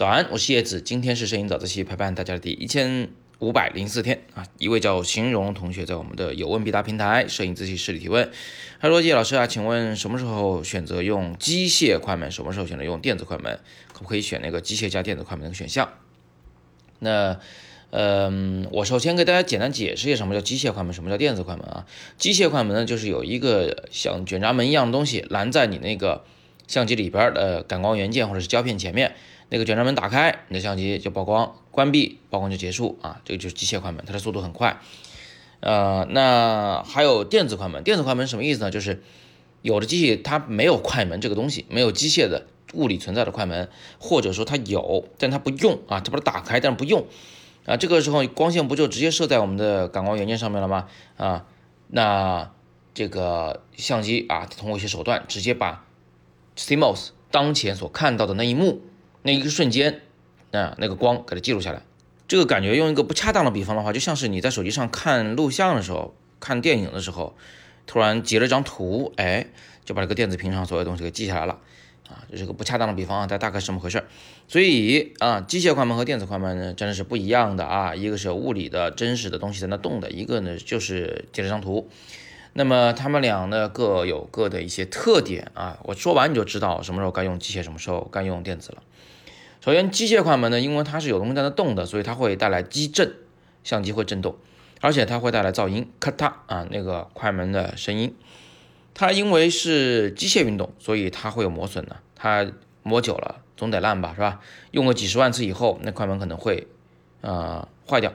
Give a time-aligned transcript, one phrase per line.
[0.00, 4.46] 早安，我是叶子，今天是摄影早自习陪伴大家的第一千五百零四天啊。
[4.56, 8.30] 一位叫邢荣同学在我们的有问必答平台摄影自习室里提问，
[8.80, 13.60] 他说：叶老师啊，请问什么时候选择用机械快门，什么时候选择用电子快门？
[13.92, 15.92] 可不可以选那个机械加电子快门的选项？
[17.00, 17.38] 那，
[17.90, 21.84] 嗯，我首先给大家简单解释一下什么叫机械快门，什么叫电子快门啊？
[22.16, 26.24] 机械快门呢，就是有一个像卷闸门一样的东西拦在你那个
[26.66, 29.14] 相机里边的感光元件或者是胶片前面。
[29.52, 34.80] 那个卷闸门打开，你的相机就曝光，关闭，曝光就结束啊，这个就是机械快门，它的速度很快。
[35.58, 38.70] 呃，那还有电子快门，电子快门什么意思呢？
[38.70, 39.02] 就是
[39.62, 43.68] 有的机器它没有快门这个东西，没有机械的物理存在的快门，
[43.98, 47.04] 或者说它有，但它不用啊，它把它打开，但是不用
[47.66, 50.86] 啊，这个时候光线不就直接射在我们的感光元件上面了吗？
[51.16, 51.44] 啊，
[51.88, 52.52] 那
[52.94, 55.84] 这个相机啊，通过一些手段直接把
[56.56, 58.82] CMOS 当前所看到的那一幕。
[59.22, 60.00] 那一个瞬间，
[60.52, 61.82] 啊，那个光给它记录下来，
[62.26, 67.36] 这个感觉用一个不恰当的比方的话，就像是你在手机上看录像的时候，看电影的时候，
[67.86, 69.46] 突然截了张图，哎，
[69.84, 71.58] 就把这个电子屏上所有东西给记下来了，
[72.08, 74.02] 啊，这是个不恰当的比方啊，但大概是这么回事。
[74.48, 81.88] 所以啊，机械快门和电子快门呢，真的是不一样的啊，一个是有物理的真实的东西在那动的，一个呢就是截了张图。
[82.52, 88.82] 那么它们俩呢各有各的一些特点啊，我说完你就知道什么时候该用机械，什么时候该用电子了。
[89.60, 93.14] 首先，机械快门呢，因为它是有东西在那动的，所以它会带来机震，
[93.62, 94.36] 相机会震动，
[94.80, 98.16] 而且它会带来噪音，咔嗒啊，那个快门的声音。
[98.94, 101.96] 它因为是机械运动，所以它会有磨损的。
[102.16, 102.50] 它
[102.82, 104.40] 磨久了总得烂吧，是吧？
[104.72, 106.66] 用个几十万次以后，那快门可能会
[107.20, 108.12] 呃坏掉。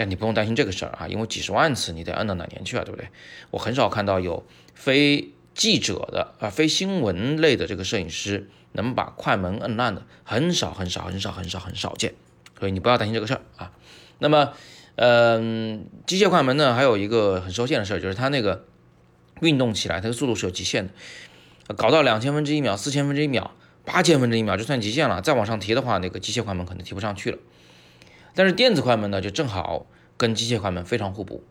[0.00, 3.08] 但你不用担心这个事儿啊，因为几十万次你得摁到哪年去啊，对不对？
[3.50, 8.48] 我很少看到有非记者的啊，非新闻类的这个摄影师。
[8.72, 12.14] 能把快门摁烂的很少很少很少很少很少见，
[12.60, 13.72] 所以你不要担心这个事儿啊。
[14.20, 14.52] 那么，
[14.94, 18.64] 嗯，机械快门呢，还有一个很受限的事儿，就是它那个
[19.40, 23.50] 运动起来，它的速度是有极限的，搞到两千分之一秒、四千分之一秒、
[23.84, 27.38] 八千分之一秒就算极限了，再往上提的话，那个机械快门可能提不上去了。
[28.34, 29.86] 但是电子快门呢，就正好。
[30.16, 31.42] 跟机械快门非常互补，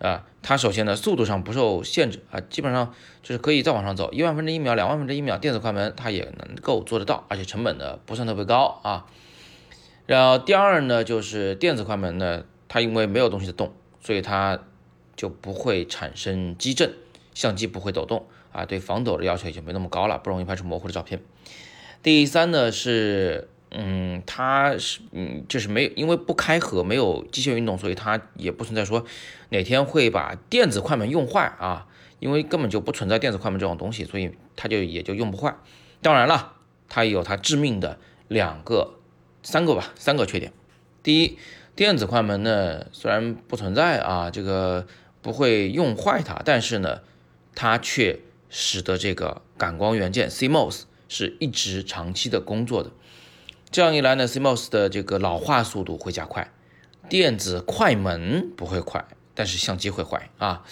[0.00, 2.92] 啊，它首先呢速度上不受限制啊，基本上
[3.22, 9.06] 就是可以再往上走，一万分之一秒、两万分之一秒，电子快门它也能够做得到，而且成本呢不算特别高啊。
[10.06, 14.58] 然后第二呢就是电子快门呢，它因为没有东西的动，所以它
[15.14, 16.94] 就不会产生机震，
[17.32, 21.22] 相机不会抖动啊，对防抖的要求也就没那么高了，不容易拍出模糊的照片。
[22.02, 23.50] 第三呢是。
[23.78, 29.04] 嗯，它是嗯，就是没有，因为不开合，没有机械运动，所以它也不存在说
[29.50, 31.86] 哪天会把电子快门用坏啊，
[32.18, 35.54] 因为根本就不存在电子快门这种东西，所以它就也就用不坏。
[36.00, 36.54] 当然了，
[36.88, 37.98] 它有它致命的
[38.28, 38.94] 两个、
[39.42, 40.54] 三个吧，三个缺点。
[41.02, 41.36] 第一，
[41.74, 44.86] 电子快门呢虽然不存在啊，这个
[45.20, 47.02] 不会用坏它，但是呢，
[47.54, 52.90] 它却使得这个感光元件 CMOS 是一直长期的工作的。
[53.70, 56.50] 这样一来呢，CMOS 的这个老化速度会加快，
[57.08, 59.04] 电子快门不会快，
[59.34, 60.64] 但是相机会坏啊。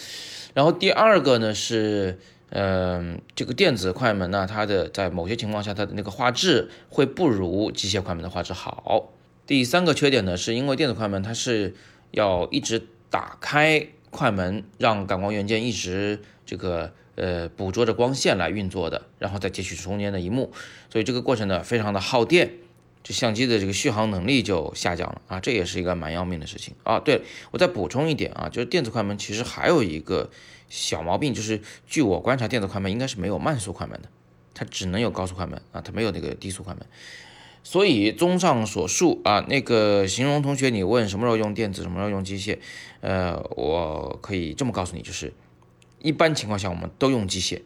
[0.54, 2.18] 然后第二个呢是，
[2.50, 9.12] 嗯，这个电子快门呢，它的在某些情况下，它的那个画质会不如机械快门的画质好。
[9.46, 11.74] 第三个缺点呢，是因为电子快门它是
[12.12, 20.52] 要一直打开快门，让感光元件一直这个呃捕捉着光线来运作的，然后再截取中间的一幕，
[20.90, 22.52] 所以这个过程呢非常的耗电。
[23.04, 26.98] 这相机的这个续航能力就下降了啊，这也是一个蛮要命的事情啊。
[26.98, 27.20] 对
[27.50, 30.30] 我再补充一点啊，就是电子快门其实还有一个
[30.70, 34.08] 小毛病，就是据我观察，电子快门应该是没有慢速快门的，
[34.54, 36.86] 它只能有高速快门啊，它没有那个低速快门。
[37.62, 42.58] 所以综上所述啊，那个形容同学，你问什么时候用电子，什么时候用机械，
[43.00, 45.34] 呃，我可以这么告诉你，就是
[46.00, 47.60] 一般情况下我们都用机械，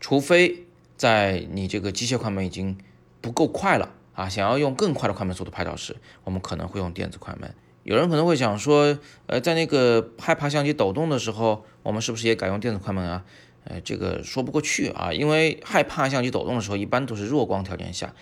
[0.00, 0.64] 除非
[0.96, 2.78] 在你这个机械快门已经
[3.20, 3.94] 不够快了。
[4.18, 5.94] 啊，想要用更快的快门速度拍照时，
[6.24, 7.54] 我们可能会用电子快门。
[7.84, 8.98] 有人可能会想说，
[9.28, 13.24] 呃，在那个害怕相机抖动的时候，我们是不是也改用电子快门啊？
[13.62, 18.12] 呃，这个说不过去啊，因为害怕相机抖动的时候，一般都是弱光条件下，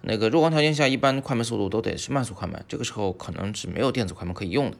[0.00, 4.78] 那个弱光条件下，一般快门速度都得是慢速快门，这个时候可能是没有电子快门可以用的。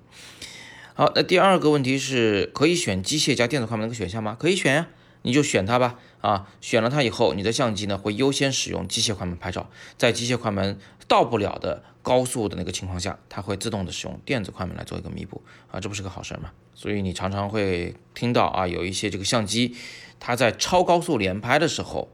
[0.94, 4.38] 好，那第二个问题是可以选机械加电子快门那个选项吗？
[4.40, 4.88] 可以选呀。
[5.22, 10.78] 你就选它吧，啊，选了它以后，你的相机呢会优先使用机械快门拍照，在机械快门
[11.08, 16.50] 到不了的高速的那个情况下，它会自动的使用电子快门来做一个弥补，啊，这不是个好事吗？
[16.74, 19.76] 所以你常常会听到啊，有一些这个相机，
[20.19, 22.08] 它在超高速连拍的时候，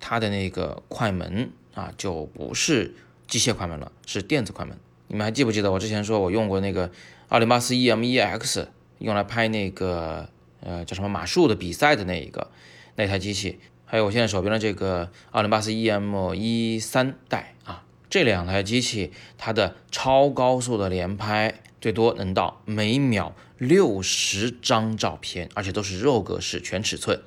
[0.00, 2.94] 它的那个快门啊就不是
[3.26, 4.78] 机械快门了，是电子快门。
[5.08, 6.90] 你们还记不记得我之前说我用过那个
[7.28, 8.66] 二零八四 EMEX
[8.98, 10.28] 用来拍那个
[10.66, 12.50] 呃叫什么马术的比赛的那一个
[12.96, 27.22] 那台机器，还有我现在手边的这个奥林巴斯 EM 一三代啊，这两台机器它的超高速的连拍最多能到每秒六十张照片，而且都是 RAW 格式全尺寸。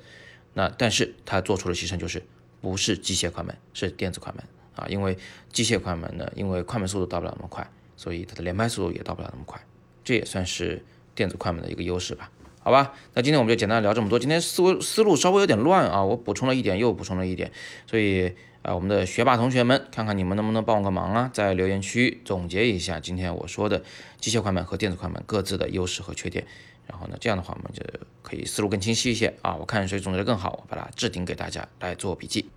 [0.52, 2.22] 那但是它做出的牺牲就是
[2.60, 4.44] 不是机械快门，是电子快门。
[4.76, 5.18] 啊，因为
[5.52, 9.60] 机械快门呢，因为快门速度到不了那么快，所以它的连拍速度也到不了那么快，
[10.04, 10.84] 这也算是
[11.14, 12.30] 电子快门的一个优势吧？
[12.62, 14.18] 好吧，那今天我们就简单聊这么多。
[14.18, 17.50] 今天思维思路稍微有点乱啊，我补充了一点又补充了一点，
[17.86, 23.82] 所以啊，我们的学霸同学们，看看你们能不能帮我个忙啊，在留言区总结一下今天我说的
[24.20, 26.46] 机械快门和电子快门各自的优势和缺点，
[26.86, 27.82] 然后呢，这样的话我们就
[28.20, 29.56] 可以思路更清晰一些啊。
[29.56, 32.50] 我看谁总结的更好，我把它置顶给大家来做笔记。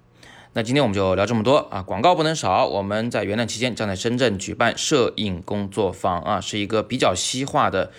[0.56, 2.68] 那今天我们就聊这么多啊，广告不能少。
[2.68, 7.92] 我们在元旦期间将在深圳举办摄影工作坊啊，是一个比较西化的、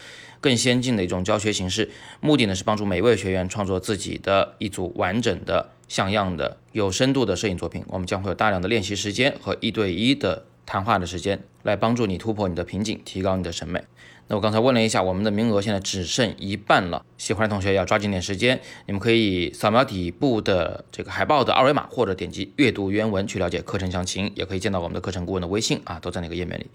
[0.44, 1.90] 更先进的一种教学形式。
[2.20, 7.82] 目的呢是帮助每位学员创作自己的一组完整的、像样的、有深度的摄影作品。
[7.88, 13.82] 我们将会有大量的练习时间和一对一的谈话的时间，来帮助你突破你的瓶颈，提高你的审美。
[14.26, 18.58] 那我刚才问了一下，我们的名额现在只剩一半了，喜欢的同学要抓紧点时间。
[18.86, 26.66] 你们可以扫描底部的这个海报的二维码，或者点击阅读原文去了解课程详情，也可以见到我们的课程顾问的微信啊，都在那个页面里。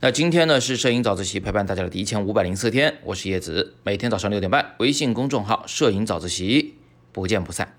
[0.00, 6.74] 那今天呢是摄影早自习陪伴大家的第一千五百零四天，我是叶子，每天早上六点半，微信公众号摄影早自习，
[7.12, 7.76] 不见不散。